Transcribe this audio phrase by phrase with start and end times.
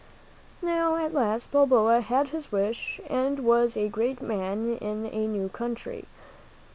[0.63, 5.47] Now, at last, Balboa had his wish and was a great man in a new
[5.49, 6.05] country.